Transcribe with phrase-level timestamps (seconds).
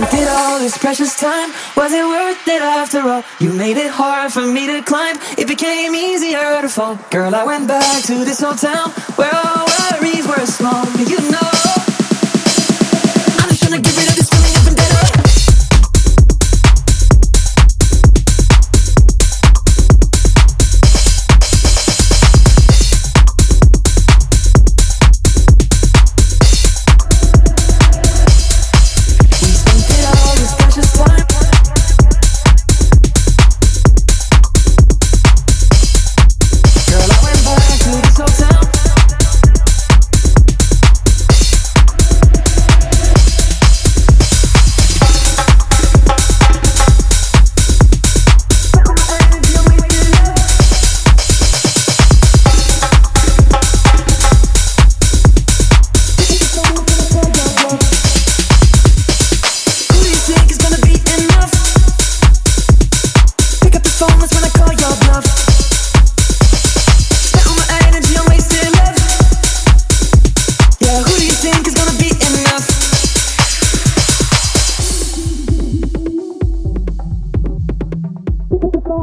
[0.00, 1.50] this precious time?
[1.76, 3.22] Was it worth it after all?
[3.38, 5.16] You made it hard for me to climb.
[5.38, 6.98] It became easier to fall.
[7.10, 10.84] Girl, I went back to this old town where all worries were small.
[10.98, 11.83] You know,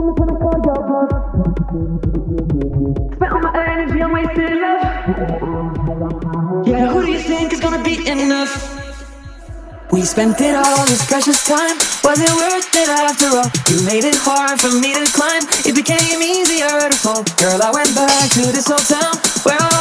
[0.01, 0.17] Spent
[3.33, 4.81] all my energy on wasted love.
[6.65, 8.81] Yeah, who do you think is gonna be enough?
[9.91, 11.77] We spent it all this precious time.
[12.03, 13.51] Was it worth it after all?
[13.69, 15.43] You made it hard for me to climb.
[15.69, 17.23] It became easier to fall.
[17.37, 19.13] Girl, I went back to this old town
[19.45, 19.80] where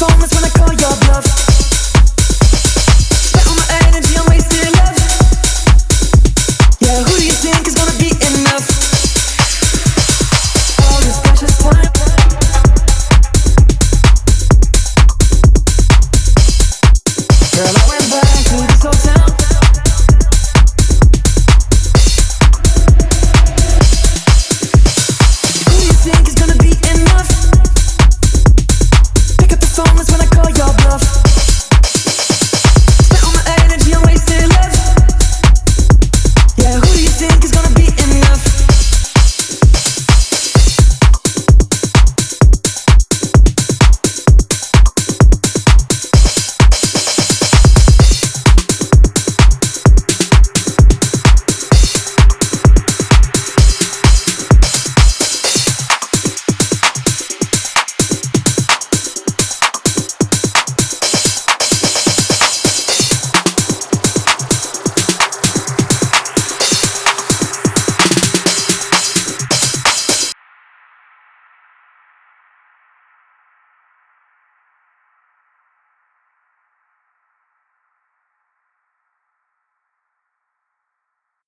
[0.00, 0.73] moments when I call